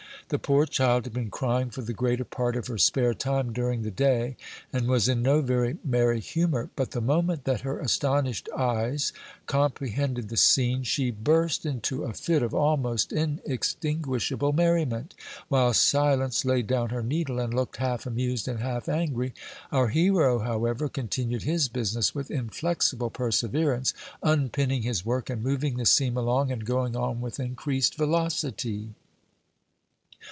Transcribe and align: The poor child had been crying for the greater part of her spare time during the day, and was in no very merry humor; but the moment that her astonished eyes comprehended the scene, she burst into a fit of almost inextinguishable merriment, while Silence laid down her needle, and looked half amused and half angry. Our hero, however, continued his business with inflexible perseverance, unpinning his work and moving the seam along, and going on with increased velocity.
The 0.29 0.39
poor 0.39 0.65
child 0.65 1.03
had 1.03 1.13
been 1.13 1.29
crying 1.29 1.71
for 1.71 1.81
the 1.81 1.91
greater 1.91 2.23
part 2.23 2.55
of 2.55 2.67
her 2.67 2.77
spare 2.77 3.13
time 3.13 3.51
during 3.51 3.81
the 3.81 3.91
day, 3.91 4.37
and 4.71 4.87
was 4.87 5.09
in 5.09 5.21
no 5.21 5.41
very 5.41 5.77
merry 5.83 6.21
humor; 6.21 6.69
but 6.77 6.91
the 6.91 7.01
moment 7.01 7.43
that 7.43 7.61
her 7.67 7.81
astonished 7.81 8.47
eyes 8.55 9.11
comprehended 9.45 10.29
the 10.29 10.37
scene, 10.37 10.83
she 10.83 11.11
burst 11.11 11.65
into 11.65 12.05
a 12.05 12.13
fit 12.13 12.41
of 12.43 12.55
almost 12.55 13.11
inextinguishable 13.11 14.53
merriment, 14.53 15.15
while 15.49 15.73
Silence 15.73 16.45
laid 16.45 16.65
down 16.65 16.91
her 16.91 17.03
needle, 17.03 17.37
and 17.37 17.53
looked 17.53 17.75
half 17.75 18.05
amused 18.05 18.47
and 18.47 18.61
half 18.61 18.87
angry. 18.87 19.33
Our 19.69 19.89
hero, 19.89 20.39
however, 20.39 20.87
continued 20.87 21.43
his 21.43 21.67
business 21.67 22.15
with 22.15 22.31
inflexible 22.31 23.09
perseverance, 23.09 23.93
unpinning 24.23 24.83
his 24.83 25.05
work 25.05 25.29
and 25.29 25.43
moving 25.43 25.75
the 25.75 25.85
seam 25.85 26.15
along, 26.15 26.53
and 26.53 26.63
going 26.65 26.95
on 26.95 27.19
with 27.19 27.37
increased 27.37 27.95
velocity. 27.95 28.91